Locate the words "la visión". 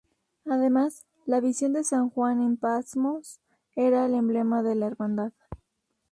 1.27-1.73